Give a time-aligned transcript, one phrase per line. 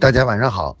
[0.00, 0.74] 大家晚上好，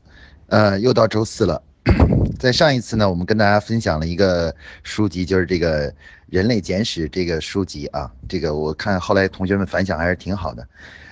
[0.46, 1.62] 呃，又到周四了。
[2.40, 5.92] 在上一次呢，我们跟大家分享了一个书籍，就是这个
[6.30, 8.10] 《人类简史》这个书籍啊。
[8.28, 10.66] 这个我看后来同学们反响还是挺好的。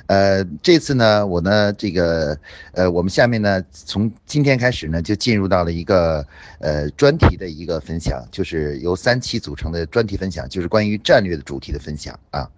[0.07, 2.35] 呃，这次呢，我呢，这个，
[2.73, 6.27] 呃，我们下面呢，从今天开始呢，就进入到了一个
[6.61, 12.49] 呃专题的一个分享，就是由三期组成的专题分享，就是关于战略的主题的分享啊。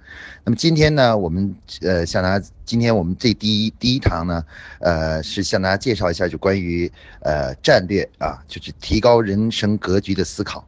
[0.44, 4.44] 那么今天呢，我们呃向大家，今天我们这第一第一堂呢，
[4.78, 6.88] 呃，是向大家介绍一下，就关于
[7.22, 10.64] 呃战略啊，就是提高人生格局的思考。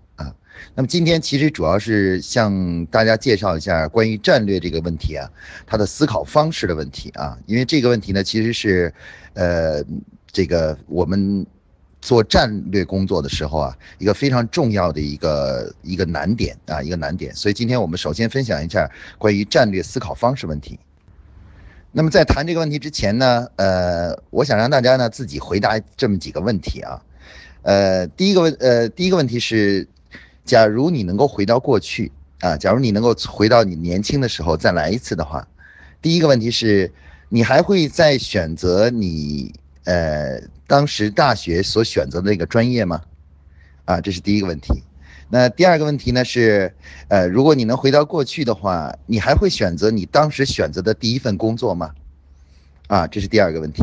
[0.75, 5.31] 那么今天其实主要是向大家介绍一下关于战略这个问题啊，
[5.67, 8.93] 它的思考方式的问题啊，因为这个问题呢，其实是，
[9.35, 9.85] 呃，
[10.33, 11.47] 这个我们
[12.01, 17.35] 做战略工作的时候啊，一个非常重要的一个一个难点啊，一个难点。
[17.35, 20.81] 所以今天我们首先分享一下关于战略思考方式问题。
[21.93, 27.03] 那么在谈这个问题之前呢，呃，我想让大家呢自己回答这么几个问题啊，
[27.61, 29.87] 呃，第一个问，呃，第一个问题是。
[30.45, 35.47] 假如你能够回到过去啊，假如你能够回到你年轻的时候再来一次的话，
[36.01, 36.93] 第一个问题是，
[37.29, 43.01] 你还会再选择你呃当时大学所选择的那个专业吗？
[43.85, 44.83] 啊，这是第一个问题。
[45.31, 46.75] 那第二个问题呢是，
[47.09, 51.93] 呃，如果你能回到过去的话，你还会选择你当时选择的第一份工作吗？
[52.89, 53.83] 啊，这是第二个问题。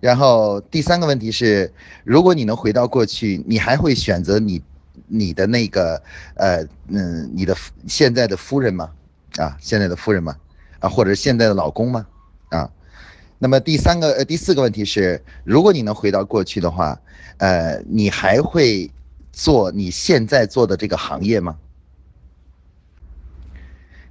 [0.00, 4.62] 然后第三个问题是，如果你能回到过去，你还会选择你？
[5.14, 6.02] 你的那个，
[6.36, 7.54] 呃，嗯，你的
[7.86, 8.90] 现在的夫人吗？
[9.36, 10.34] 啊，现在的夫人吗？
[10.80, 12.06] 啊，或者现在的老公吗？
[12.48, 12.70] 啊，
[13.38, 16.98] 那么第三个，呃，第四个问题是，如果你能回到过去的话，
[17.36, 18.90] 呃，你还会
[19.32, 21.58] 做你现在做的这个行业吗？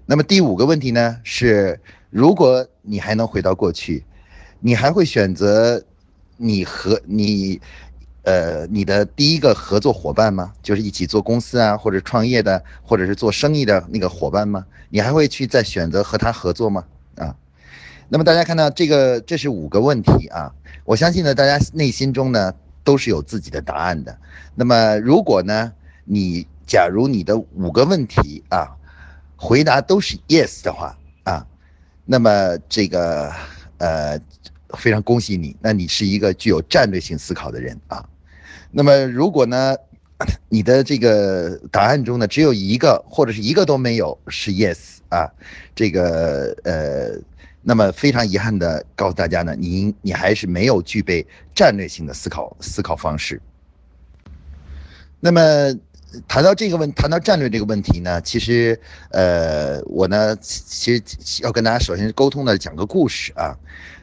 [0.06, 1.80] 那么第五个问题呢是，
[2.12, 4.04] 如果你还能回到过去，
[4.60, 5.84] 你还会选择
[6.38, 7.60] 你和你。
[8.24, 10.54] 呃，你的第一个合作伙伴吗？
[10.62, 14.64] 就是一起做公司啊，或者创业的，或者是做生意的那个伙伴吗？
[14.90, 16.86] 你还会去再选择和他合作吗？
[17.16, 17.36] 啊，
[18.10, 20.54] 那么大家看到这个，这是五个问题啊。
[20.86, 24.16] 我相信呢，大家内心中呢都是有自己的答案的。
[24.54, 25.74] 那么如果呢，
[26.06, 28.78] 你假如你的五个问题啊，
[29.36, 31.48] 回答都是 yes 的话啊，
[32.06, 33.32] 那么这个
[33.80, 34.20] 呃，
[34.78, 38.06] 非常恭喜你，那你是一个具有战略性思考的人啊。
[38.72, 39.76] 那么，如果呢，
[40.48, 44.78] 你的这个答案中呢，只有一个或者是一个都没有是 yes
[45.10, 45.30] 啊，
[45.76, 47.20] 这个呃，
[47.62, 53.42] 那么非常遗憾的告诉大家呢，你你还是没有具备战略性的思考思考方式。
[55.20, 55.42] 那么
[56.28, 58.80] 谈到这个问，谈到战略这个问题呢，其实
[59.12, 61.04] 呃，我呢其实
[61.44, 63.58] 要跟大家首先沟通的讲个故事啊。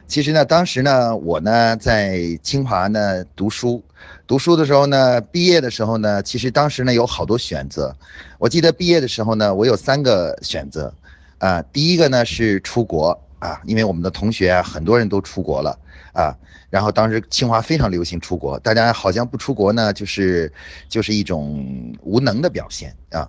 [0.07, 3.83] 其实呢，当时呢，我呢在清华呢读书，
[4.29, 7.95] 读书的时候呢，毕业的时候呢，其实当时呢有好多选择。
[8.37, 10.93] 我记得毕业的时候呢，我有三个选择，
[11.39, 13.19] 啊，第一个呢是出国。
[13.39, 15.75] 啊，因为我们的同学啊很多人都出国了。
[16.13, 16.35] 啊，
[16.69, 20.51] 然后当时清华非常流行出国，大家好像不出国呢就是
[20.87, 22.95] 就是一种无能的表现。
[23.09, 23.27] 啊。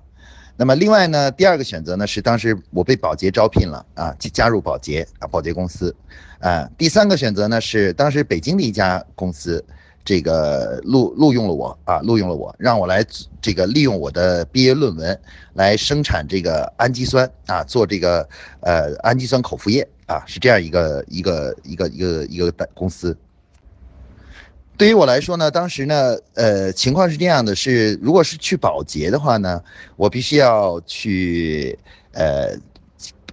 [0.54, 3.86] 那么另外呢，第二个选择呢是当时我被保洁招聘了。
[3.94, 5.96] 啊，加入保洁啊，保洁公司，
[6.40, 9.64] 啊，第三个选择呢是当时北京的一家公司，
[10.04, 13.04] 这个录录用了我啊，录用了我，让我来
[13.40, 15.20] 这个利用我的毕业论文
[15.54, 18.28] 来生产这个氨基酸啊，做这个
[18.60, 23.16] 呃氨基酸口服液啊，是这样一个一个一个一个一个公司。
[24.76, 29.62] 对于我来说呢，当时呢，呃，情况是这样的：是如果是去保洁的话呢，
[29.96, 31.78] 我必须要去，
[32.12, 32.56] 呃，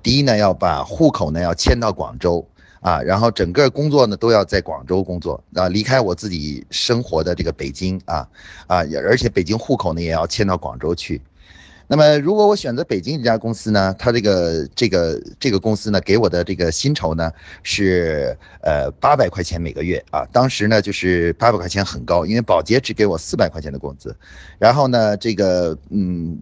[0.04, 2.46] 第一呢，要把户口呢要迁到广州
[2.88, 8.26] 啊，然后整个工作呢都要在广州工作啊，离开我自己生活的这个北京啊
[8.66, 11.22] 啊，而且北京户口呢也要迁到广州去。
[11.90, 17.30] 那么，如果我选择北京这家公司呢，它这个这个这个公司呢，给我的这个薪酬呢
[17.64, 20.26] 是呃八百块钱每个月啊。
[20.32, 24.16] 当时呢就是八百块钱很高，因为保洁只给我四百块钱的工资。
[24.58, 26.40] 然后呢，这个嗯，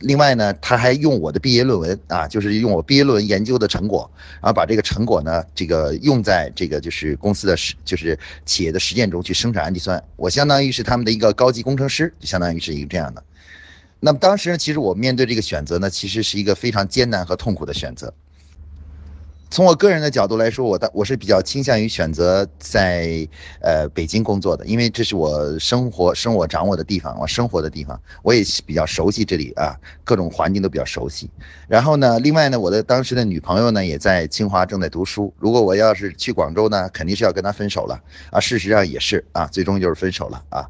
[0.00, 4.10] 另外呢，他还用我的毕业论文啊，就是用我毕业论文研究的成果，
[4.42, 10.02] 然后把这个成果呢，这个用在这个就是公司的实就是企业的实践中去生产氨基酸。
[10.16, 13.24] 我相当于是他们的一个高级工程师，就相当于是一个这样的。
[13.98, 18.12] 那么当时呢，其实我面对这个选择呢，其实是一个非常艰难和痛苦的选择。
[19.48, 23.26] 从我个人的角度来说，我的我是比较倾向于选择在
[23.60, 31.30] 呃北京工作的，因为这是我生活生活掌握的地方，我生活的地方，我也比较熟悉这里啊，各种环境都比较熟悉。
[31.68, 37.98] 然后呢，另外呢，我的当时的女朋友呢也在清华正在读书，如果我要是去广州呢，肯定是要跟她分手了
[38.30, 38.40] 啊。
[38.40, 40.66] 事实上也是啊，最终就是分手了啊。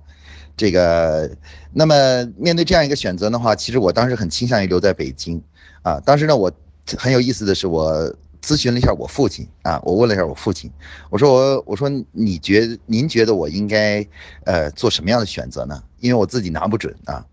[0.54, 1.30] 这个，
[1.72, 5.42] 那么面对这样一个选择的话，其实我当时很倾向于留在北京
[5.82, 5.98] 啊。
[6.04, 6.52] 当时呢，我
[6.96, 8.14] 很有意思的是我。
[8.42, 10.70] 咨询了一下我父亲啊，我问了一下我父亲，
[11.10, 14.06] 我说我我说你觉您觉得我应该
[14.44, 15.82] 呃做什么样的选择呢？
[16.00, 17.24] 因为我自己拿不准啊。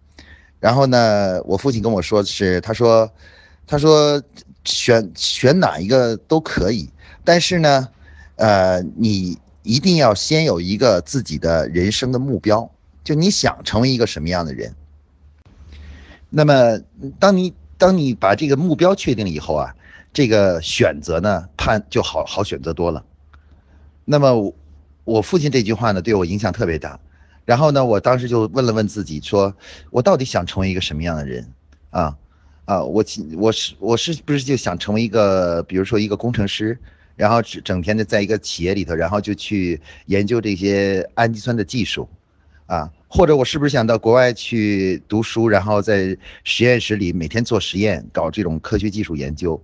[0.59, 3.11] 然后呢，我父亲跟我说是，他说
[3.67, 4.21] 他说
[4.63, 6.89] 选选哪一个都可以，
[7.23, 7.89] 但是呢，
[8.35, 12.69] 呃，你一定要先有一个自己的人生的目标，
[13.03, 14.73] 就你想成为一个什么样的人。
[16.29, 16.79] 那么
[17.19, 19.75] 当你当你把这个目标确定以后啊。
[20.13, 23.04] 这个选择呢，判就好好选择多了。
[24.06, 24.54] 那么，
[25.04, 27.00] 我父亲这句话呢，对我影响特别大。
[27.45, 29.54] 然后呢，我当时就问了问自己，说
[29.89, 31.45] 我到底想成为一个什么样的人？
[31.89, 32.15] 啊
[32.65, 33.04] 啊，我
[33.38, 36.77] 我是我是不是就想成为一个，比如说一个工程师，
[37.15, 42.07] 然后整整天的在一个企业里头，然后就去研究这些氨基酸的技术，
[42.68, 49.62] 啊，或者我是不是想到国外去读书，然后在实验室里每天做实验，搞这种科学技术研究？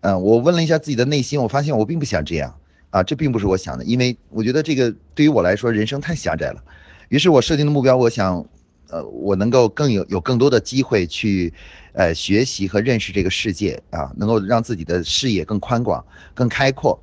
[0.00, 2.54] 嗯，我问了一下自己的内心，我发现我并不想这样，
[2.90, 6.62] 啊，这并不是我想的，因为我觉得这个对于我来说人生太狭窄了。
[7.08, 8.44] 于是我设定的目标，我想，
[8.90, 11.52] 呃，我能够更有有更多的机会去，
[11.94, 16.04] 呃，学习和认识这个世界啊，能够让自己的视野更宽广、
[16.34, 17.00] 更开阔。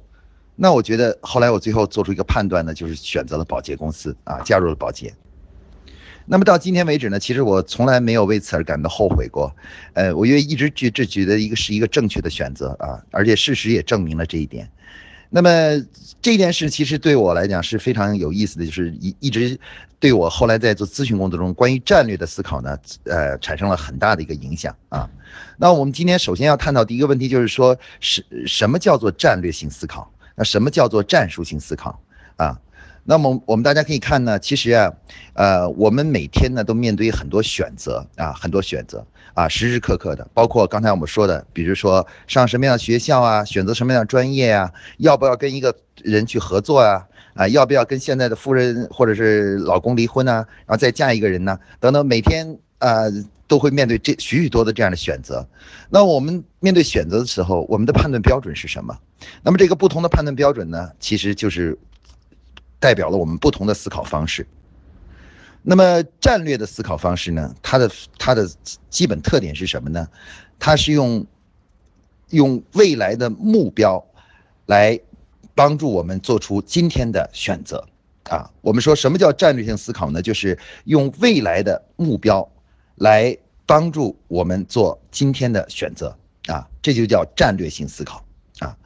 [0.56, 5.14] 那我觉得后来我最后做出一个判断呢，就是选择了保洁公司啊，加入了保洁。
[6.26, 9.56] 那么到今天为止呢，其实我从来没有为此而感到后悔过，
[9.94, 14.68] 呃，我因为一直觉这觉得一个是一个正确的选择啊，而且事实也证明了这一点。
[15.30, 15.50] 那么
[16.22, 19.60] 这件事其实对我来讲是非常有意思的，就是一一直
[20.00, 25.10] 对我后来在做咨询工作中关于战略的思考呢，呃，产生了很大的一个影响啊。
[25.58, 30.12] 那我们今天首先要探讨第一个问题，就是说是什么叫做战略性思考？
[30.36, 32.00] 那什么叫做战术性思考？
[32.38, 32.60] 啊？
[33.08, 34.92] 那么我们大家可以看呢，其实啊，
[35.34, 39.06] 呃，我们每天呢都面对很多选择啊，很多选择
[39.36, 47.06] 啊，时时刻刻的，包括刚才我们说的，比如说上什么样的学校啊，选择什么样的专业啊，要不要跟一个人去合作啊，
[47.36, 53.04] 啊，要不要跟现在的夫人或者是老公离婚呢，然后再嫁一个人呢，等等，每天啊
[53.48, 55.48] 都会面对这许许多的这样的选择。
[55.92, 58.98] 那我们面对选择的时候，我们的判断标准是什么？
[59.44, 61.78] 那么这个不同的判断标准呢，其实就是。
[62.86, 64.46] 代表了我们不同的思考方式。
[65.64, 67.56] 那么战略的思考方式呢？
[67.64, 67.90] 它的
[68.20, 68.48] 它的
[68.92, 70.08] 基本特点是什么呢？
[70.60, 71.26] 它是用
[72.30, 74.06] 用未来的目标
[74.68, 75.00] 来
[75.56, 77.88] 帮助我们做出今天的选择
[78.30, 78.52] 啊。
[78.62, 80.22] 我们说什么叫战略性思考呢？
[80.22, 82.48] 就是用未来的目标
[82.94, 83.36] 来
[83.66, 86.16] 帮助我们做今天的选择
[86.46, 88.24] 啊，这就叫战略性思考
[88.60, 88.78] 啊。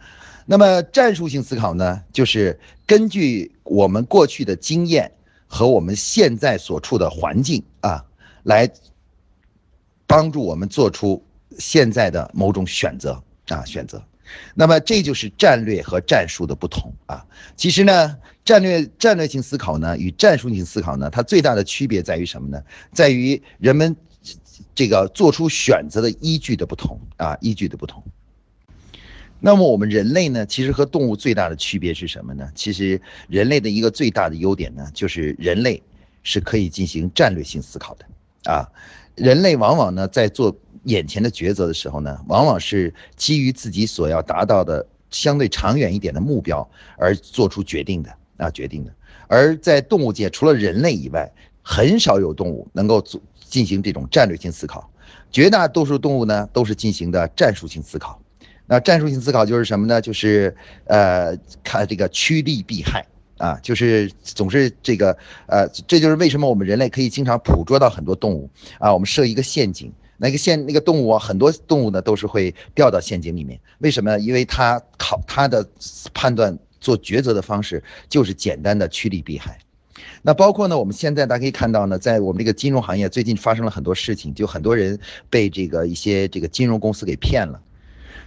[0.52, 5.12] 那么战术性思考呢，就是根据我们过去的经验
[5.46, 8.04] 和我们现在所处的环境啊，
[8.42, 8.68] 来
[10.08, 11.24] 帮助我们做出
[11.60, 14.04] 现在的某种选择啊选择。
[14.56, 17.24] 那么这就是战略和战术的不同啊。
[17.56, 22.60] 其实呢，战略战略性思考呢与战术性思考呢，它最大的区别在于什么呢？
[22.92, 23.96] 在于人们
[24.74, 28.04] 这个做出选择的依据的不同啊，依据的不同。
[29.42, 32.50] 那么我们人类呢，其实和动物最大的区别是什么呢？
[32.54, 35.82] 其实人类的一个最大的优点呢，就是人类
[36.24, 38.68] 是可以进行战略性思考的，啊，
[39.16, 40.54] 人类往往呢在做
[40.84, 48.94] 眼前的抉择的时候呢，往往是基于自己所要达到的相对长远一点的目标而做出决定的啊决定的。
[49.28, 51.32] 而在动物界，除了人类以外，
[51.62, 54.92] 很少有动物能够做进行这种战略性思考，
[55.32, 58.20] 绝大多数动物呢都是进行的战术性思考。
[58.70, 60.00] 那战术性思考就是什么呢？
[60.00, 63.04] 就是呃，看这个趋利避害
[63.40, 68.48] 啊，就是总是这个呃，这就是为什么我们人类可以经常捕捉到很多动物
[68.78, 68.94] 啊。
[68.94, 73.60] 我们设一个陷阱，那个陷那个动物啊，很多动物呢都是会掉到陷阱里面。
[73.80, 74.20] 为什么？
[74.20, 75.68] 因为它考它的
[76.14, 79.58] 判断做抉择的方式就是简单的趋利避害。
[80.22, 87.60] 那包括呢，我们现在大家可以看到呢，在我们这个金融行业最近发生了很多事情，就很多人被这个一些这个金融公司给骗了。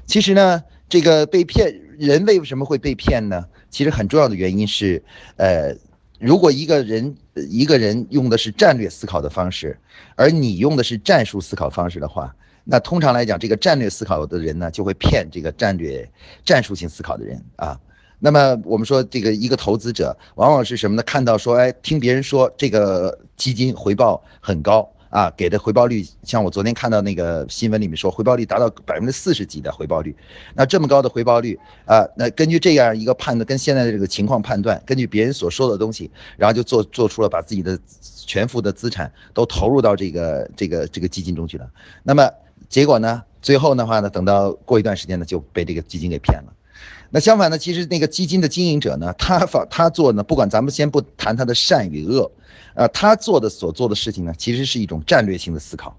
[0.07, 3.45] 其实呢，这个被骗人为什么会被骗呢？
[3.71, 5.03] 其实很重要的原因是，
[5.37, 5.75] 呃，
[6.19, 9.79] 如果一个人一个人用的是战略思考的方式，
[10.17, 16.07] 而你用的是战术思考方式的话，那通常来讲，这个战略思考的人呢，就会骗这个战略
[16.45, 17.81] 战术性思考的人啊。
[18.19, 21.03] 那么我们说，这个一个投资者往往是什么呢？
[21.03, 30.17] 看到说，哎，听别人说这个基金回报很高啊，给的回报率，像我昨天看到那个新闻里面说，回报率达到百分之四十几的回报率。
[30.55, 37.79] 那这么高的回报率啊，那根据这样一个判断，跟现在的这个情况判断，根据别人所说的东西，然后就做做出了把自己的
[38.27, 41.69] 全部的资产都投入到这个这个这个基金中去了。
[42.03, 42.31] 那么
[42.71, 43.23] 结果呢？
[43.43, 46.53] 最后的话呢，等到过一段时间呢，就被这个基金给骗了。
[47.11, 52.31] 那相反呢，其实那个基金的经营者呢，他反他做呢，不管咱们先不谈他的善与恶，
[52.75, 55.97] 啊，他做的所做的事情呢，其实是一种战略性的思考，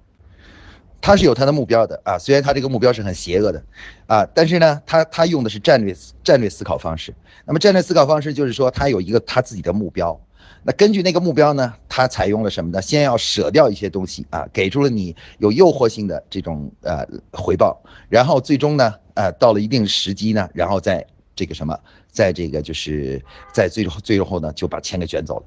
[1.01, 2.17] 他是有他的目标的啊。
[2.17, 3.63] 虽然他这个目标是很邪恶的，
[4.07, 7.13] 啊，但是呢，他他用的是战略战略思考方式。
[7.45, 10.19] 那么战略思考方式就是说，他有一个他自己的目标。
[10.65, 12.81] 那根据那个目标呢，他采用了什么呢？
[12.81, 17.77] 先要舍掉一些东西啊，给出了你有诱惑性的这种呃回报，
[18.07, 21.77] 然后最终呢，呃，到了一定时机呢，然后再这个什么，
[22.09, 23.21] 在这个就是
[23.53, 25.45] 在最后最后呢，就把钱给卷走了。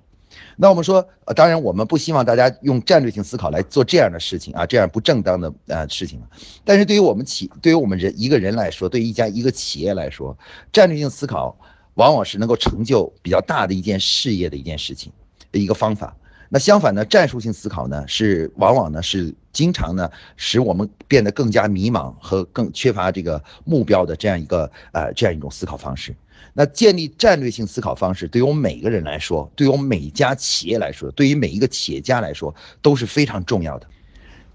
[0.57, 6.21] 那我们说，呃，当然我们不希望大家用战略性思考来做这样的事情啊，这样不正当的呃事情。
[6.65, 10.37] 但是对于我们企，对于我们人一个人来说，对于一家一个企业来说，
[10.73, 11.57] 战略性思考。
[11.97, 15.11] 往往是能够成就比较大的一件事业的一件事情
[15.53, 16.15] 一个方法。
[16.51, 26.15] 那相反呢，战术性思考呢，是往往呢是经常呢使我们变得更加迷茫和更缺乏这个目标的这样一个呃这样一种思考方式。
[26.57, 33.87] 那建立战略性思考方式，对于我们每个人来说，对于我们每一家企业来说，对于每一个企业家来说都是非常重要的。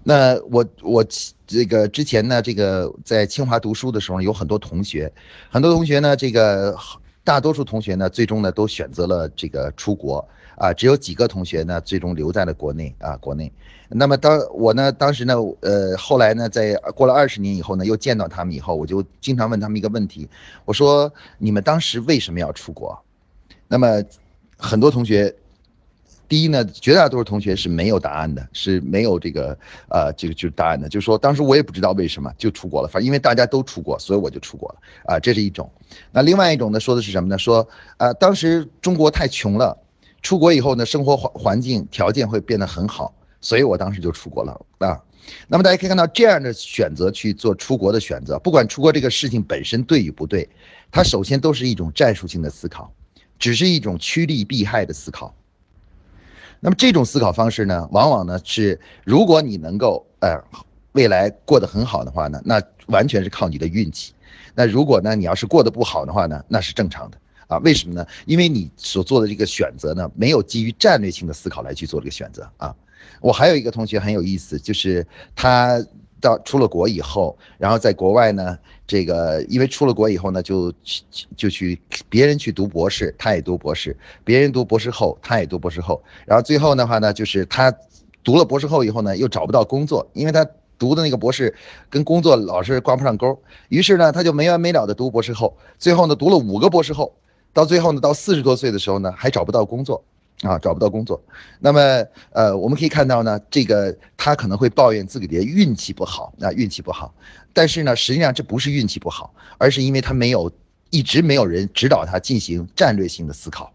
[0.02, 1.06] 那我我
[1.46, 5.12] 这个之前呢，这个在清华读书的时候，有很多同学，
[5.48, 6.76] 很多同学呢，这个。
[7.24, 10.26] 大多数同学呢，最终呢都选择了这个出国
[10.56, 13.52] 啊，只有几个同学呢，最终留在了国内啊，国内。
[13.88, 20.28] 那么当我呢，当时呢，呃，后来呢，在过了二十年以后呢，又见到他们以后，我就经常问他们一个问题，
[20.64, 22.98] 我说你们当时为什么要出国？
[23.68, 24.02] 那么
[24.56, 25.34] 很多同学。
[26.32, 29.58] 第一呢，绝大多数同学是没有答案的，是没有这个
[29.90, 35.70] 呃这个就是答案的，就是说当时我也不知道为什么就出国了，反正因为大家都出国，所以我就出国了啊，这是一种。
[36.10, 37.36] 那另外一种呢，说的是什么呢？
[37.36, 39.76] 说啊，当时中国太穷了，
[40.22, 44.98] 出国以后呢，生活环环境条件会变得很好，所以我当时就出国了啊。
[45.48, 50.48] 那么大家可以看到，这样的选择去做出国的选择，不管出国这个事情本身对与不对，
[50.90, 52.90] 它首先都是一种战术性的思考，
[53.38, 55.34] 只是一种趋利避害的思考。
[56.64, 60.40] 那么这种思考方式呢，往往呢是，如果你能够呃
[60.92, 64.14] 未来过得很好的话呢，那完全是靠你的运气。
[64.54, 67.58] 那如果呢你要是过得不好的话呢，那是正常的啊。
[67.64, 68.06] 为什么呢？
[68.26, 72.72] 因为你所做的这个选择呢，没有基于战略性的思考来去做这个选择啊。
[73.20, 75.04] 我还有一个同学很有意思，就是
[75.34, 75.84] 他。
[76.22, 81.02] 到出了国以后，然后在国外呢，这个因为出了国以后呢，就去
[81.36, 83.92] 就去别人去读博士，他也读博士；
[84.24, 86.02] 别人读博士后，他也读博士后。
[86.24, 87.74] 然后最后的话呢，就是他
[88.22, 90.46] 读了博士后以后呢，又找不到工作，因为他
[90.78, 91.54] 读的那个博士
[91.90, 93.36] 跟工作老是挂不上钩。
[93.68, 97.12] 于是呢，他就没完没了的读博士后，最后呢，读了五个博士后，
[97.52, 100.04] 到最后呢，到四十多岁的时候呢，还找不到工作。
[100.42, 101.22] 啊，找不到工作，
[101.60, 107.14] 那么呃，我们可以看到呢，这个他可能会抱怨自己的运气不好，啊，运气不好，
[107.52, 110.50] 但是呢，实际上这不是运气不好，而是因为他没有
[110.90, 113.72] 一直没有人指导他进行战略性的思考。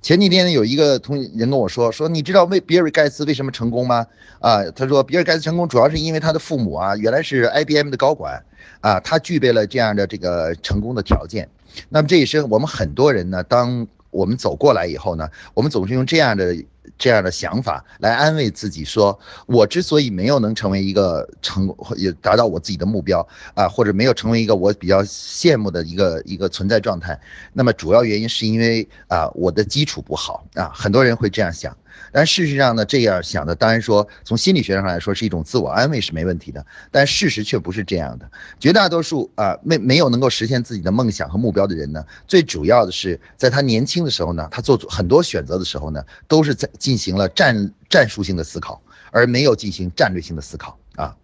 [0.00, 4.06] 前几天呢，有一个同人跟我说，说你知道为比尔盖茨为什么成功吗？
[4.40, 8.44] 啊，他说比尔盖茨成功主要是因为他的父母啊，原来是 IBM 的高管，
[8.80, 11.48] 啊，他具备了这样的这个成功的条件。
[11.88, 16.54] 那么这也是我们很多人呢，当我们走过来以后呢，我们总是用这样的
[16.96, 27.18] 这样的想法来安慰自己，说我之所以没有能成为一个成，也达到我自己的目标啊，或者没有成为一个我比较羡慕的一个一个存在状态，
[27.52, 31.76] 那么主要原因是因为啊我的基础不好啊，很多人会这样想。
[32.12, 38.30] 但事实上呢，这样想的，当然说从心理学上来说是一种自我安慰是没问题的，但事实却不是这样的。
[38.60, 48.80] 绝大多数啊没没有能够实现自己的梦想和目标的人呢，最主要的是在他年轻的时候呢，他做很多选择的时候呢，都是在进行了战战术性的思考，
[49.10, 51.16] 而没有进行战略性的思考啊。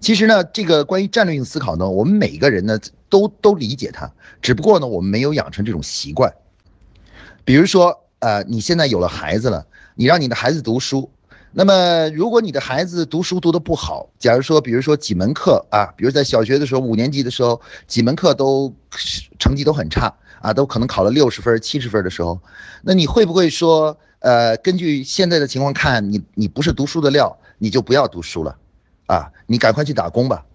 [0.00, 2.78] 其实呢，这个关于战略性思考呢，我们每个人呢
[3.08, 4.10] 都都理解它，
[4.42, 6.32] 只不过呢，我们没有养成这种习惯。
[7.44, 9.66] 比如说，呃，你现在有了孩子了。
[10.00, 11.10] 你让你的孩子读书，
[11.52, 18.74] 那么如果你的孩子读书读得不好，假如说，比如说几门课啊，比如在小学的时候五年级的时候，几门课都
[19.38, 22.40] 成绩都很差啊，都可能考了六十分、七十分的时候，
[22.80, 28.56] 那你会不会说，呃，根据现在的情况看，你你不是读书的料，你就不要读书了？
[29.04, 30.46] 啊，你赶快去打工吧。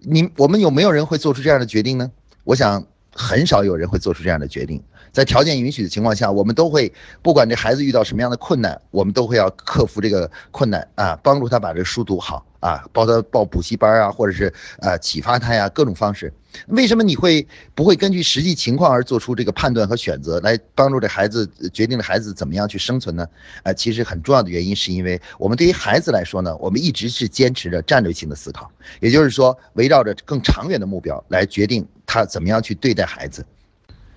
[0.00, 2.10] 你我们有没有人会做出这样的决定呢？
[2.44, 2.82] 我想
[3.14, 4.82] 很少有人会做出这样的决定。
[5.12, 16.32] 在条件允许的情况下，我们都会不管这孩子遇到什么样的困难，我们都会要克服这个困难啊，帮助他把这书读好啊，帮他报补习班啊，或者是呃启发他呀，各种方式。
[16.68, 23.26] 为什么你会不会根据实际情况而做出这个判断和选择，来帮助这孩子决定了孩子怎么样去生存呢？
[23.62, 33.44] 啊，其实很重要的原因是因为我们对于孩子来说呢，我们一直是坚持着战略性的思考，也就是说围绕着更长远的目标来决定他怎么样去对待孩子。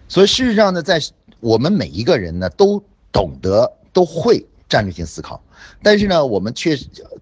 [0.07, 1.01] 所以事实上呢，在
[1.39, 5.41] 我们每一个人呢，都懂得都会战略性思考，
[5.81, 6.77] 但是呢，我们却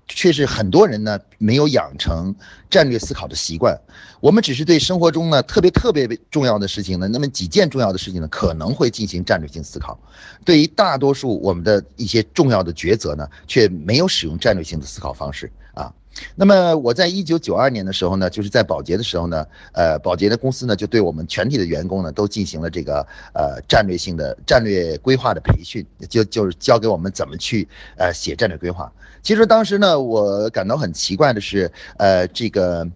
[0.07, 2.33] 却是很多人呢没有养成
[2.69, 3.79] 战略思考的习惯。
[4.21, 9.99] 我们只是对生活中呢特别特别重要的事情呢，那么几件重要的事情呢，可能会进行战略性思考。
[10.45, 15.93] 对于大多数我们的一些重要的抉择呢，却没有使用战略性的思考方式啊。
[16.35, 27.67] 那么我在一九九二年的时候呢，就是在保洁的时候呢，呃，保洁的公司呢就对我们全体的员工呢都进行了这个呃战略性的战略规划的培训，就就是教给我们怎么去
[27.97, 28.91] 呃写战略规划。
[29.21, 32.87] 其实当时呢，我感到很奇怪的是，呃，这个。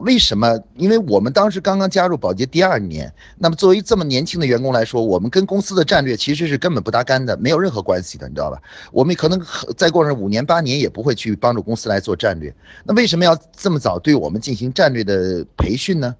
[0.00, 0.58] 为什么？
[0.76, 8.58] 因为我们当时刚刚加入保洁第二年，那么作为这么年轻的员工来说，我们跟公司的战略其实是根本不搭干的，没有任何关系的，你知道吧？
[8.90, 9.38] 我们可能
[9.76, 12.54] 再过上五年八年也不会去帮助公司来做战略。
[12.84, 16.16] 那为什么要这么早对我们进行战略的培训呢？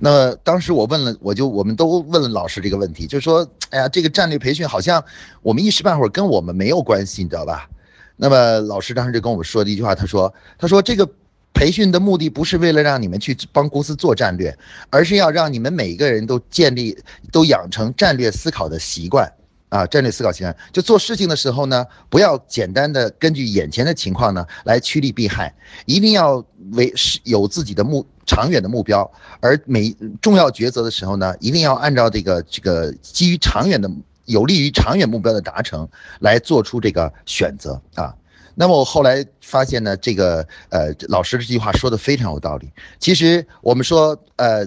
[0.00, 5.04] 那当时我问了，我就我们都问了老师这个问题，就说，哎呀，这个战略培训好像
[5.42, 7.68] 我们一时半会儿跟我们没有关系，你知道吧？
[8.16, 11.08] 那么老师当时就跟我们说的一句话，他说，他说这个。
[11.54, 14.54] 培训的目的不是为了让你们去帮公司做战略，
[14.90, 16.98] 而是要让你们每一个人都建立、
[17.32, 19.32] 都养成战略思考的习惯
[19.68, 19.86] 啊！
[19.86, 25.54] 战略思考习惯，就做事情的时候呢，不要简单的根据眼前的情况呢来趋利避害，
[25.86, 33.88] 一定要为是有自己的目长远的目标，而每重要抉择的时候呢，一定要按照这个这个基于长远的、
[34.24, 38.14] 有利于长远目标的达成来做出这个选择啊！
[38.54, 42.70] 那么我后来发现呢，这个呃老师这句话说的非常有道理。
[42.98, 44.66] 其实我们说，呃，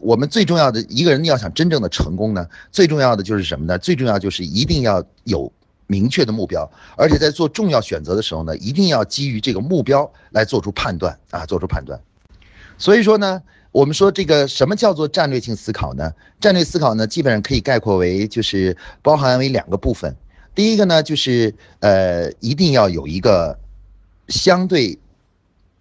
[0.00, 3.78] 我们最重要的一个人要想真正的成功呢，最重要的就是什么呢？
[3.78, 5.52] 最重要就是一定要有
[5.86, 12.00] 明确的目标，而且在做重要选择的时候呢，一定要基于这个目标来做出判断啊，做出判断。
[12.78, 16.12] 所以说呢，我们说这个什么叫做战略性思考呢？
[16.40, 20.16] 战略思考呢，基本上可以概括为就是包含为两个部分。
[20.60, 23.58] 第一个呢，就是呃，一定要有一个
[24.28, 24.98] 相对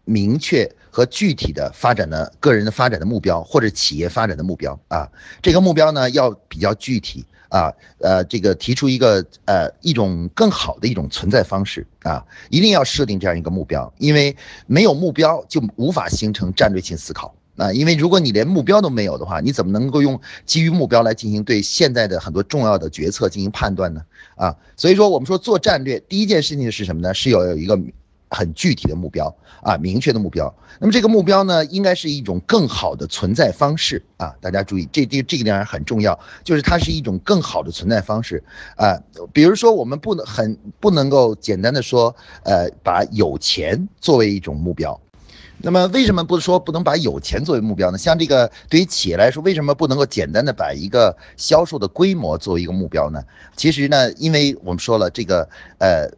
[0.05, 5.05] 明确和具体的发展的个人的发展的目标，或者企业发展的目标啊。
[5.41, 14.33] 这个目标呢，要比较具体啊，呃，这个提出一个呃一种更好的一种存在方式啊，一定要设定这样一个目标，因为
[14.65, 17.35] 没有目标就无法形成战略性思考。
[17.59, 24.01] 啊，因为如果你连目标都没有的话，你怎么能够用基于目标来进行对现在的很多重要的决策进行判断呢？
[24.35, 27.13] 啊，所以说我们说做战略，第一件事情是什么呢？
[27.13, 27.77] 是要有一个
[28.29, 30.53] 很具体的目标啊，明确的目标。
[30.79, 34.33] 那么这个目标呢，应该是一种更好的存在方式啊。
[34.39, 38.41] 大家注意，这这这个点很重要，就是它是一种更好的存在方式
[38.77, 38.95] 啊。
[39.33, 44.97] 比如说，我们不能很不能够简单的说，呃，把有钱作为一种目标。
[45.61, 47.97] 那么为什么不说不能把有钱作为目标呢？
[47.97, 53.21] 像这个对于企业来说，为什么不能够简单的把一个销售的规模作为一个目标呢？
[53.57, 55.47] 其实呢，因为我们说了这个
[55.79, 56.09] 呃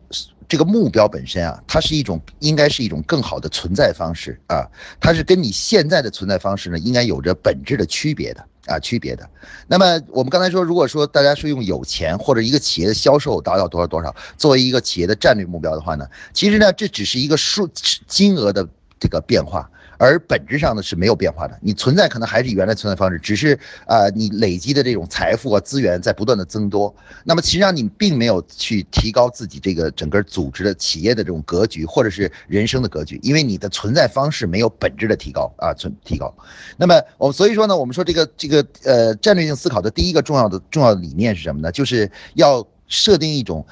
[0.47, 9.27] 这个目标本身啊，它是一种应该是一种更好的存在方式啊，它是跟你现在的存在方式呢应该有着本质的区别的啊区别的。
[9.65, 17.67] 那么我们刚才说，如果说大家是用有钱或者一个企业的销售达到多少多少作为一个企业的战略目标的话呢，其实呢这只是一个数
[18.05, 18.67] 金额的。
[19.01, 21.57] 这个变化，而本质上呢是没有变化的。
[21.59, 26.95] 你存在可能还是原来存在方式，只是啊，你累积的这种财富啊资源在不断的增多。
[27.23, 36.31] 那么，实际上你并没有去提高自己这个整个组织的企业的这种格局，或者是人生的格局，因为你的存在方式没有本质的提高啊，存提高。
[36.77, 41.71] 那么，我所以说呢，我们说这个这个呃战略性思考的第一个重要的重要理念是什么呢？
[41.71, 43.65] 就是要设定一种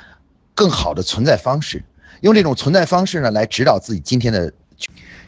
[0.55, 1.83] 更好的存在方式，
[2.21, 4.51] 用这种存在方式呢来指导自己今天的。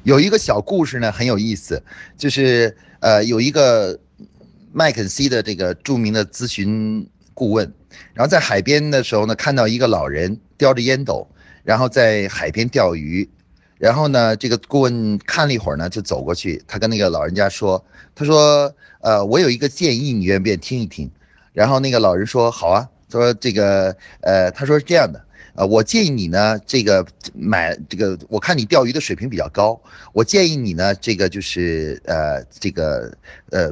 [0.04, 1.82] 有一个小故事呢，很有意思，
[2.18, 4.00] 就是呃，有一个
[4.72, 7.72] 麦肯锡的这个著名的咨询顾问，
[8.14, 11.28] 然后在海边的时候呢，看到一个老人叼着烟斗，
[11.64, 13.30] 然后在海边钓鱼，
[13.78, 17.84] 然后呢，这个顾问看了一会儿呢，就走过去，他跟那个老人家说，
[18.16, 21.12] 他说，呃，我有一个建议，你愿不愿意听一听？
[21.54, 25.24] 然后那个老人说，好啊，他说这个，呃，他说是这样的。
[25.62, 29.80] 呃，我建议你呢，这个买这个，我看你钓鱼的水平比较高，
[30.12, 33.16] 我建议你呢，这个就是呃，这个
[33.52, 33.72] 呃，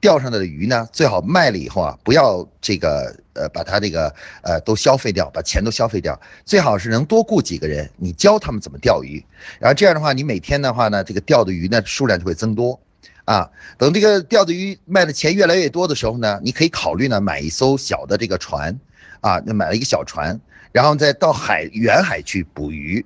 [0.00, 4.08] 钓上来的鱼呢，最好卖了以后啊，不要这个呃，把它这个
[4.40, 9.22] 呃都消费掉，把钱都消费掉，最好是能多雇几个人，你教他们怎么钓鱼，
[9.60, 12.80] 然后这样的话，你每天的话呢，这个钓的鱼呢数量就会增多。
[13.26, 18.80] 啊，等这个钓的鱼卖的钱越来越多的时候呢，你可以考虑呢买一艘小的这个船，
[19.20, 20.40] 啊，那买了一个小船，
[20.72, 23.04] 然后再到海远海去捕鱼。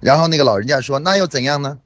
[0.00, 1.78] 然后那个老人家说，那又怎样呢？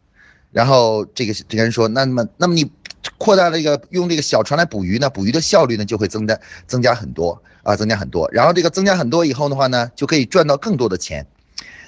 [0.50, 2.70] 然后这个这个人说，那么那么你
[3.18, 8.28] 扩大了一个用这个小船来捕鱼呢，捕鱼的效率呢就会增加增加很多啊，增加很多。
[8.32, 11.26] 然后这个增加很多以后的话呢，就可以赚到更多的钱。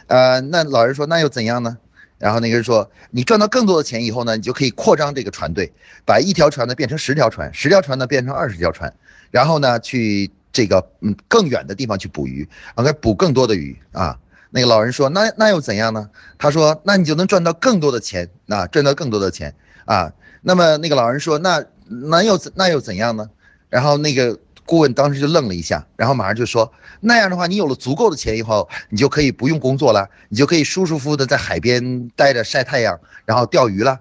[0.07, 1.79] 呃，那老人说，那又怎样呢？
[2.17, 5.71] 然后那个人说：“你赚到更多的钱以后呢，你就可以扩张这个船队，
[6.07, 8.95] 把一条船呢变成十条船，十条船呢变成二十条船，
[9.31, 23.29] 然后呢去这个嗯更远的地方去捕鱼，啊，捕更多的鱼啊。”那个老人说：“那那又怎样呢？”他说：“那你就能赚到更多的钱，啊，赚到更多的钱啊。”那么那个老人说：“那那又那又怎样呢？”
[23.69, 24.39] 然后那个。
[24.67, 34.01] 顾问当时就愣了一下，然后马上就说：“那样的话，你有了足够的钱以后，你就可以不用工作了，你就可以舒舒服服的在海边待着晒太阳，然后钓鱼了。”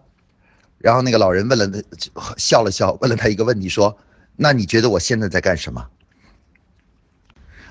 [0.79, 3.97] 然后那个老人问了他，笑了笑，问了他一个问题，说
[4.37, 5.85] ：“那你觉得我现在在干什么？”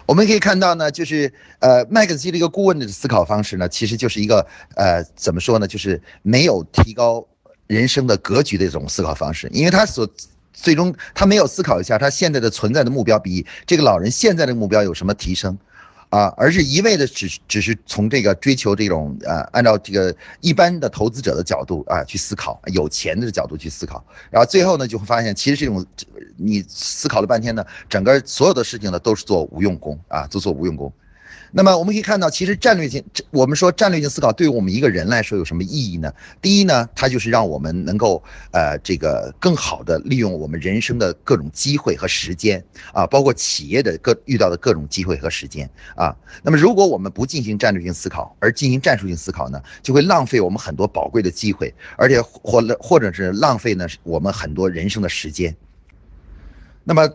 [0.07, 7.27] 我们可以看到呢，就是呃，麦克西这个顾问的思考方式呢，其实就是一个呃，怎么说呢，就是没有提高
[7.67, 10.09] 人生的格局的一种思考方式，因为他所。
[10.55, 15.59] 最终，他没有思考一下他现在的存在的目标比这个老人现在的目标有什么提升，
[16.12, 25.85] 啊，而是一味的只只是从这个追求这种呃，按照这个一般的投资者的角度啊去思考，有钱的角度去思考，然后最后呢就会发现，其实这种
[26.37, 30.92] 你思考了半天呢，整个所有的事情呢都是做无用功啊，都做无用功。
[31.55, 36.11] 那么我们可以看到，其实战略性，我们说战略性思考对于我们一个人来说有什么意义呢？
[36.41, 46.17] 第一呢，它就是让我们能够呃这个更好的利用我们人生的各种机会和时间啊，包括企业的各遇到的各种机会和时间啊。
[46.43, 55.55] 那么如果我们不进行战略性思考，而进行战术性思考呢，就会浪费我们很多宝贵的机会，而且或或者是浪费呢我们很多人生的时间。
[56.83, 57.07] 那么。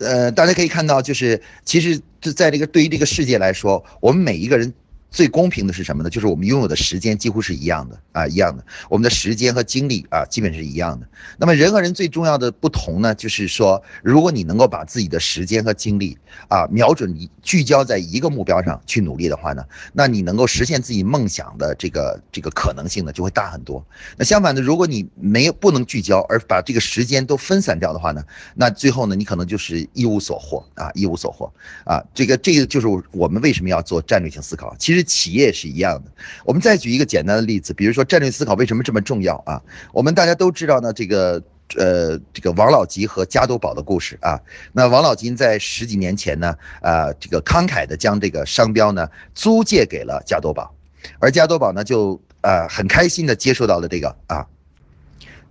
[0.00, 4.74] 呃，大家可以看到，就是其实就在这个对于这个世界来说，我们每一个人。
[5.10, 6.10] 最公平的是什么呢？
[6.10, 8.64] 就是我们拥有的时间几乎是一样的啊，一样的。
[8.88, 11.06] 我们的时间和精力啊，基本是一样的。
[11.36, 16.16] 那么人和人最重要的不同呢，就是说，如果你能够把自己的时间和精力
[16.48, 23.84] 啊，瞄准聚焦在一个目标上去努力的话呢，那你能够实现自己梦想的这个这个可能性呢，就会大很多。
[24.16, 28.22] 那相反的，如果你没有不能聚焦，而把这个时间都分散掉的话呢，
[28.54, 31.52] 那最后呢，你可能就是一无所获啊，一无所获
[31.84, 32.00] 啊。
[32.14, 34.99] 这个这个就是我们为什么要做战略性思考，其实。
[35.02, 36.10] 企业是一样的。
[36.44, 39.62] 我们再举一个简单的例子，比如说战略思考为什么这么重要啊？
[39.92, 41.42] 我们大家都知道呢，这个
[41.76, 44.40] 呃，这个王老吉和加多宝的故事啊。
[44.72, 50.74] 那王老吉在十几年前呢，啊，这个慷慨的将这个商标呢租借给了加多宝，
[51.18, 54.46] 而加多宝呢就呃很开心的接受到了这个啊。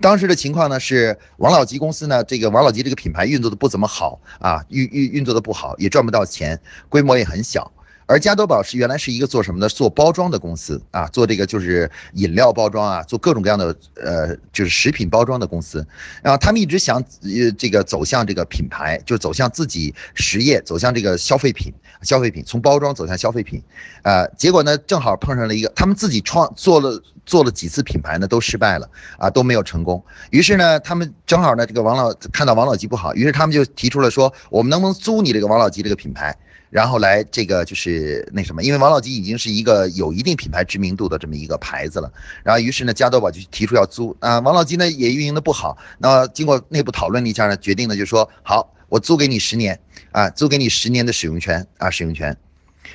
[0.01, 7.71] 当时的情况呢是王老吉公司呢，这个王老吉这个品牌运作的不怎么好啊，运运运作的不好，也赚不到钱，规模也很小。
[8.09, 9.69] 而加多宝是原来是一个做什么的？
[9.69, 15.85] 做包装的公司啊，做这个就是饮料包装啊，做各种各样的呃，就是食品包装的公司。
[16.23, 23.61] 然后他们一直想呃这个走向这个品牌，就走向自己实业，走向这个消费品，消费品从包装走向消费品，
[24.01, 30.03] 啊，结果呢正好碰上了一个，他们自己创做了做了几次品牌呢都失败了啊，都没有成功。
[30.31, 36.35] 于是呢，他们正好呢这个王老看到王老吉不好，于是他们就提出了说，我们能不能租你这个王老吉这个品牌？
[36.69, 42.11] 然后来这个就是那什么，因为王老吉已经是一个有一定品牌知名度的这么一个牌子了。
[42.43, 45.77] 然后于是呢，加多宝就提出要租啊，王老吉呢也运营的不好。
[45.97, 49.79] 那经过内部讨论了一下呢，决定呢就说好，我租给你十年
[50.11, 52.37] 啊，租给你十年的使用权啊，使用权。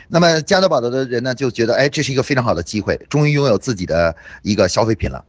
[0.09, 5.25] 那么加多宝的人呢就觉得，哎，这是一个非常好的机会，终于拥有自己的一个消费品了。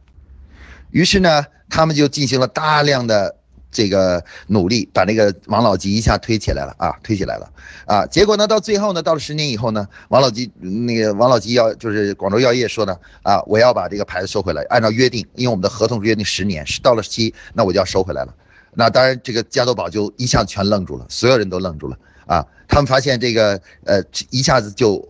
[0.90, 3.36] 于是呢，他们就进行了大量的。
[3.76, 7.46] 这个努力把那个王老吉一下推起来了啊，推起来了
[7.84, 8.06] 啊！
[8.06, 18.32] 结果呢，到最后呢，到了十年以后呢，王老吉那个王老吉要就是广州药业说呢啊，我要把这个牌子收回来，按照约定，因为我们的合同约定十年，是到了期，那我就要收回来了。
[18.72, 25.08] 那当然，这个加多宝就一下全愣住了，所有人都愣住了啊，他们发现这个呃一下子就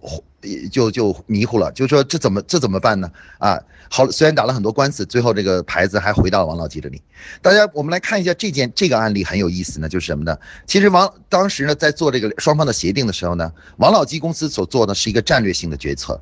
[0.71, 3.11] 就就迷糊了，就说这怎么这怎么办呢？
[3.39, 3.59] 啊，
[3.91, 7.03] 好，虽然打了很多官司，最后这个牌子还回到王老吉这里。
[7.43, 10.39] 大家我们来看一下这件这个案例很有意思呢，就是什么呢？
[10.67, 16.21] 其实王当时呢在做这个双方的协定的时候呢，王老吉公司所做的是一个战略性的决策，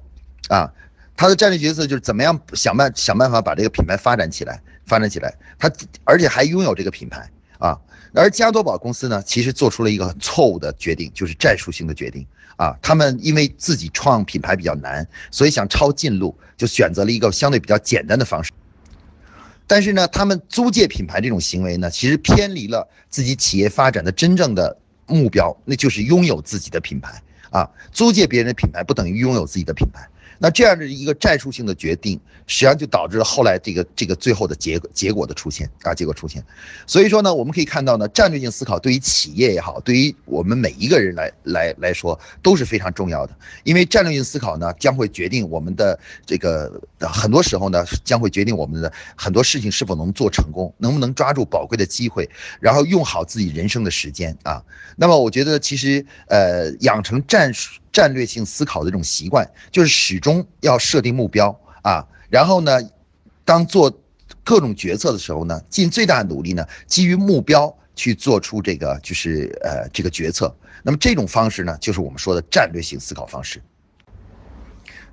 [0.49, 0.73] 啊。
[1.17, 5.33] 他的战略决策就是怎么样想办想办法把这个品牌发展起来，发展起来。
[5.61, 5.71] 他
[6.03, 7.79] 而且还拥有这个品牌啊。
[8.15, 12.25] 而加多宝公司呢，其实做出了一个错误的决定，就是战术性的决定
[12.57, 12.79] 啊。
[12.81, 18.53] 他们因为自己创品牌比较难，所以想抄近路，就选择了一个相对比较简单的方式。
[19.67, 27.69] 但是呢，他们租借品牌这种行为呢，其实偏离了自己企业发展的真正的目标，那就是拥有自己的品牌啊。
[27.91, 30.09] 租借别人的品牌不等于拥有自己的品牌。
[30.45, 36.45] 那这样的一个战术性的决定，实际上就导致了后来这个这个最后的结结果的出现啊，结果出现。
[36.87, 43.35] 所以说呢，我们可以看到呢，战略性思考对于企业也好，对于我们每一个人来来来说都是非常重要的。
[43.63, 52.29] 因为战略性思考呢，将会决定我们的这个很多时候呢，将会决定我们的很多事情是否能做成功，能不能抓住宝贵的机会，
[52.61, 54.63] 然后用好自己人生的时间啊。
[54.95, 57.81] 那么我觉得其实呃，养成战术。
[57.95, 62.79] 战略性思考的这种习惯，就是始终要设定目标啊，然后呢，
[63.45, 63.89] 当做
[64.43, 70.53] 各种决策的时候呢，尽最大努力呢，基于目标去做出这个就是呃这个决策。
[70.83, 73.63] 那么这种方式呢，就是我们说的战略性思考方式。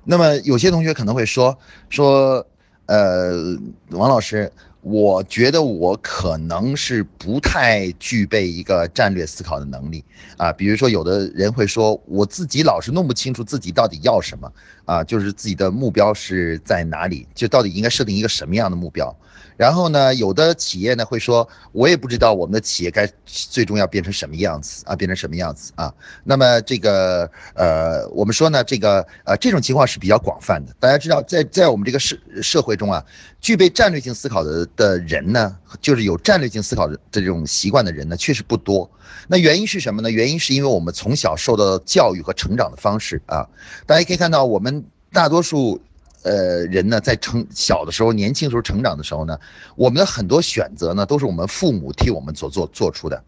[0.04, 1.56] 那么有些同学可能会说
[1.88, 2.44] 说，
[2.86, 3.56] 呃，
[3.90, 4.52] 王老师。
[4.82, 10.04] 我觉得我可能是不太具备一个战略思考的能力。
[10.36, 14.52] 啊，比如说有的人会说，我自己老是弄不清楚自己到底要什么。
[14.84, 19.14] 啊，就是自己的目标是在哪里，就到底应该设定一个什么样的目标。
[19.54, 25.92] 然后呢，有的企业呢会说，我也不知道我们的企业该最终要变成什么样子啊，变成什么样子啊。
[26.24, 30.74] 那么这个呃，我们说呢，这个呃，这种情况是比较广泛的。
[30.80, 33.04] 大家知道，在在我们这个社社会中啊，
[33.40, 38.90] 具备战略性思考的的人呢，就是有战略性思考的这种习惯的人呢，确实不多。
[39.28, 40.10] 那原因是什么呢？
[40.10, 43.46] 原因是因为我们从小受到教育和成长的方式啊。
[43.86, 44.81] 大家可以看到，我们
[45.12, 45.80] 大多数。
[46.24, 49.36] 呃，人呢，在成小的时候、年轻时候成长的时候呢，
[49.74, 53.20] 我们的很多选择呢，都是我们父母替我们所做做出的。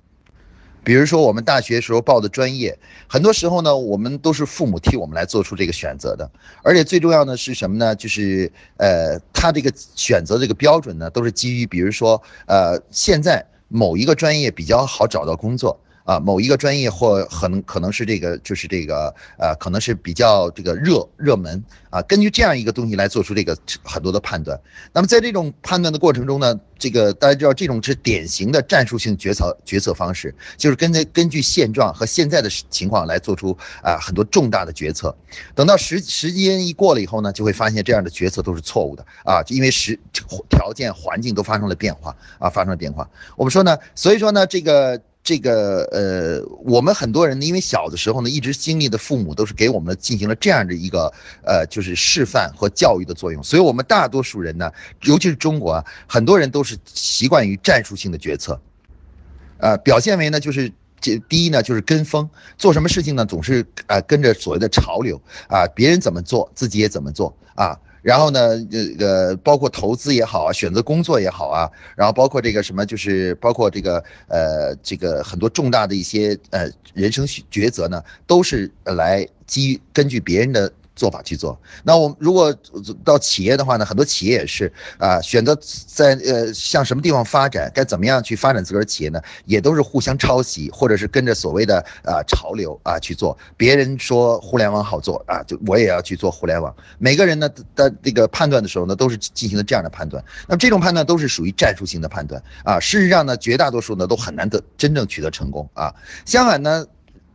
[0.84, 6.30] 比如说，我们大学时候报的专业，很多时候呢，我们都是父母替我们来做出这个选择的。
[6.62, 7.96] 而且最重要的是什么呢？
[7.96, 15.80] 就是呃，他这个选择这个标准呢，都是基于，比如说，呃，现在某一个专业比较好找到工作。
[16.04, 22.02] 啊，某一个专业或可能可能是这个，就是这个，呃，可能是比较这个热热门啊。
[22.02, 24.60] 根据这样一个东西来做出这个很多的判断。
[24.92, 35.16] 那么在这种判断的过程中呢，这个大家知道，这种是典型的战术性决策决策方式，就是根据根据现状和现在的情况来做出啊很多重大的决策。
[35.54, 39.98] 等到时时间一过了以后呢，就会发现这样的决策都是错误的啊，因为时
[40.50, 43.08] 条件环境都发生了变化啊，发生了变化。
[43.36, 45.00] 我们说呢，所以说呢，这个。
[45.24, 51.10] 这个呃，我们很多人呢，因为小的时候呢，一直经历的父母都是给我们进行了这样的一个
[51.42, 54.70] 呃，就是示范和教育的作用，所以我们大多数人呢，
[55.04, 58.60] 尤其是中国啊，很多人都是习惯于战术性的决策，
[59.56, 65.18] 呃，表现为呢就是这第一呢就是跟风，做什么事情呢总是呃跟着所谓的潮流。
[65.48, 67.34] 啊，别人怎么做自己也怎么做。
[67.54, 67.80] 啊。
[68.04, 80.70] 然后呢，这个包括投资也好啊，选择工作也好啊，然后包括这个什么，就是包括这个呃，这个很多重大的一些呃人生抉择呢，都是来基于根据别人的。
[80.96, 82.54] 做法去做，那我们如果
[83.04, 89.20] 到企业的话呢，很多企业也是啊，选择在呃向什么地方发展，该怎么样去发展自个儿企业呢？
[89.44, 93.36] 也都是互相抄袭，或者是跟着所谓的啊潮流啊去做。
[93.56, 96.74] 别人说互联网好做啊，就我也要去做互联网。
[96.98, 100.22] 每个人呢的这个判断的时候呢，都是进行了这样的判断。
[100.46, 102.78] 那么这种判断都是属于战术性的判断啊。
[102.78, 105.92] 事实上呢，绝大多数呢都很难得真正取得成功啊。
[106.24, 106.86] 相反呢。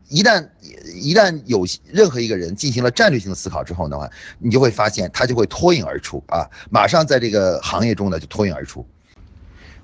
[0.09, 0.47] 一旦
[0.95, 8.85] 一旦有任何一个人进行了战略性的思考之后的话，你就会发现他就会脱颖而出啊，马上在这个行业中呢就脱颖而出。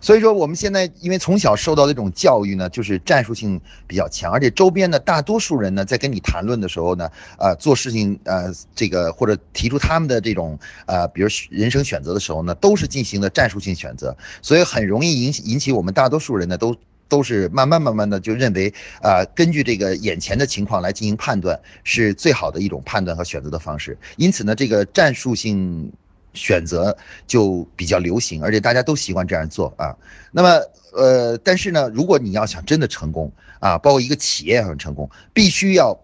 [0.01, 16.75] 所以说我们现在因为从小受到这种教育呢，就是战术性比较强，而且周边的大多数人呢在跟你谈论的时候呢，啊做事情呃这个或者提出他们的这种呃比如人生选择的时候呢，都是进行的战术性选择，所以很容易引起引起我们大多数人呢都。
[17.07, 23.97] 都是慢慢慢慢的就认为，啊，根据这个眼前的情况来进行判断，是最好的一种判断和选择的方式。
[24.17, 25.91] 因此呢，这个战术性
[26.33, 26.95] 选择
[27.27, 29.95] 就比较流行，而且大家都习惯这样做啊。
[30.31, 30.59] 那么，
[30.93, 35.97] 呃，但是呢，如果你要想真的成功啊，包括一个企业想成功，必须要，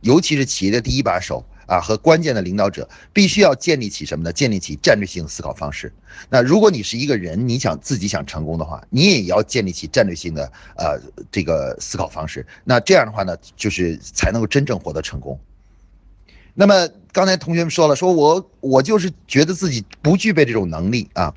[0.00, 4.32] 尤其是企业的第一把手啊和关键的领导者，必须要建立起什么呢？
[4.32, 5.92] 建立起战略性思考方式。
[6.28, 12.44] 那如果你是一个人，你想自己想成功的话，你也要建立起战略性的呃这个思考方式。
[12.64, 15.38] 那这样的话呢，就是才能够真正获得成功。
[16.54, 21.32] 那么刚才同学们说了，说我我就是觉得自己不具备这种能力啊。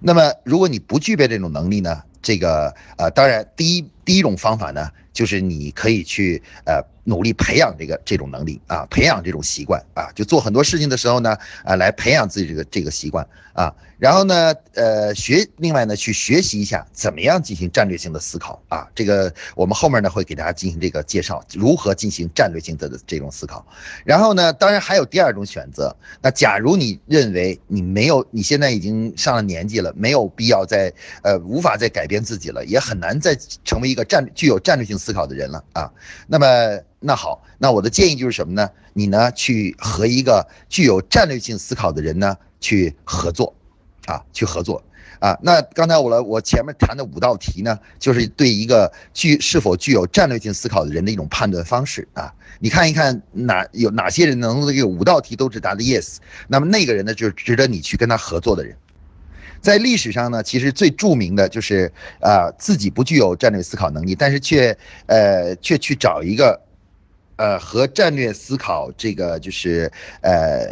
[0.00, 6.82] 那么如果你不具备这种能力呢，这个呃，当然第一第一种方法呢，就是你可以去呃。
[7.04, 13.74] 努力培养这个这种能力啊，培养这种习惯啊，就做很多事情的时候呢，啊，来培养自己这个这个习惯啊。
[13.98, 18.84] 然后呢，呃，学另外呢，去学习一下怎么样进行战略性的思考啊。
[18.96, 23.64] 这个我们后面呢会给大家进行这个介绍，如何进行战略性的这种思考。
[24.04, 25.94] 然后呢，当然还有第二种选择。
[26.20, 35.90] 那假如你认为你没有，你现在已经上了年纪了，没有必要再呃无法再改变自己了，也很难再成为一个战具有战略性思考的人了啊。
[36.26, 36.46] 那么。
[37.02, 38.70] 那好，那我的建议就是什么呢？
[38.94, 43.54] 你呢去和一个具有战略性思考的人呢去合作，
[44.06, 44.82] 啊，去合作，
[45.18, 52.32] 啊，那刚才我了，我前面谈的五道题呢，就是对一个具是否具有战略性思考的人的一种判断方式啊。
[52.60, 58.76] 你看一看哪有哪些人能这个五道题都只答的 yes，那么那个人呢就是值得你去跟他合作的人。
[59.60, 66.60] 在历史上呢，其实最著名的就是啊自己不具有战略思考能力，但是却呃却去找一个。
[67.42, 70.64] 呃，和战略思考这个就是呃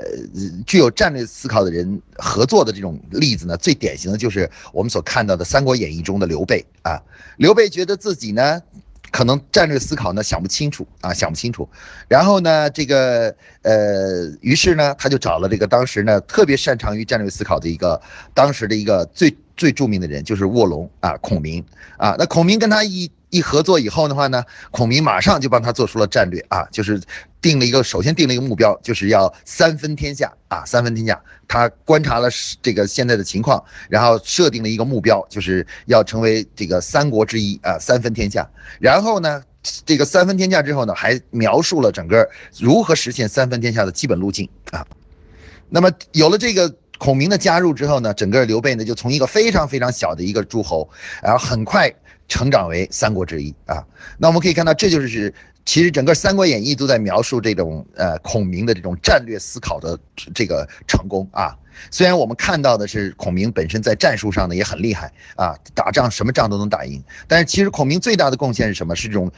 [0.65, 7.03] 具有战略思考的人合作的这种例子呢，最典型的就是我们所看到的《三国演义》中的刘备啊。
[7.39, 8.63] 刘备觉得自己呢，
[9.11, 11.69] 可能战略思考呢想不清楚啊，想不清楚。
[12.07, 18.01] 然后呢，这个呃，于是呢，他就找了这个当时呢特别擅长于战略思考的一个
[18.33, 21.65] 当时的一个最最著名的人，就是卧龙啊，孔明
[21.97, 22.15] 啊。
[22.17, 23.11] 那孔明跟他一。
[23.31, 27.01] 一合作以后的话呢，孔明马上就帮他做出了战略啊，就是
[27.41, 31.21] 定了一个，首先定了一个目标，就是要三分天下啊，三分天下。
[31.49, 32.29] 他观察了
[32.61, 38.49] 这个现在的情况，然后设定了一个目标，就是要成为这个三国之一啊，三分天下。
[38.79, 39.43] 然后呢，
[39.87, 44.87] 这个三分天下之后呢，还描述了整个如何实现三分天下的基本路径啊。
[45.69, 50.89] 那么有了这个孔明的加入之后呢，整个刘备呢就从一个非常非常小的一个诸侯，
[51.23, 51.95] 然后很快。
[52.31, 53.85] 成长为三国之一啊，
[54.17, 55.35] 那我们可以看到，这就是
[55.67, 59.99] 其实整个《三国演义》都在描述这种呃孔明的这种战略思考的
[60.33, 61.57] 这个成功啊。
[61.91, 68.95] 虽然我们看到的是孔明本身在战术上呢也很厉害啊，打仗什么仗都能打赢，但是其实孔明最大的贡献是什么？
[68.95, 69.31] 是这种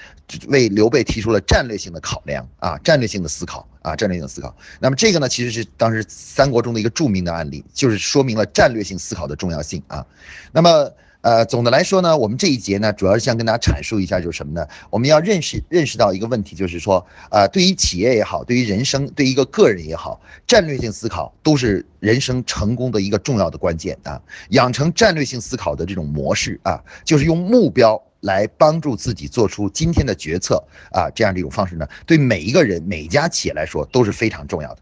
[0.48, 4.54] 为刘备提出了战略性的考量啊，战略性的思考啊，战略性的思考。
[4.80, 10.04] 那么这个呢，其实是当时三国中的一个著名的案例，就是说明了战略性思考的重要性啊。
[10.52, 10.92] 那么。
[11.22, 14.66] 呃，总的来说呢，我们这一节呢，主要是想跟大家阐述一下，就是什么呢？
[14.90, 24.20] 我们要认识认识到一个问题，就是说，呃，对于企业也好，对于人生，对于一个个人也好，战略性思考都是人生成功的一个重要的关键啊。
[24.48, 34.78] 养成战略性思考的这种模式啊，就是用目标来帮助自己做出今天的决策啊，这样的一种方式呢，对每一个人、每家企业来说都是非常重要的。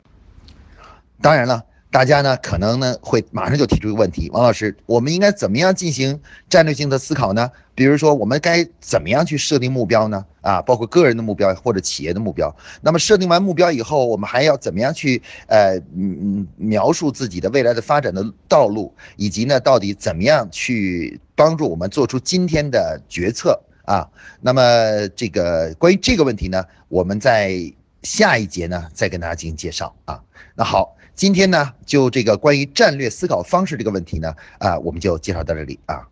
[1.20, 1.66] 当然了。
[1.90, 7.50] 大家呢可能呢会马上就提出一个问题，王老师，我们应该怎么样进行战略性的思考呢？
[7.74, 10.24] 比如说，我们该怎么样去设定目标呢？
[10.40, 12.54] 啊，包括个人的目标或者企业的目标。
[12.80, 24.06] 那么设定完目标以后，我们还要怎么样去呃嗯嗯描述自己的未来的发展的道路，以及呢到底怎么样去帮助我们做出今天的决策啊？
[24.40, 27.60] 那么这个关于这个问题呢，我们在
[28.02, 30.22] 下一节呢再跟大家进行介绍啊。
[30.54, 30.96] 那好。
[31.20, 36.08] 今天呢，就这个关于战略思考方式这个问题呢，啊，我们就介绍到这里啊。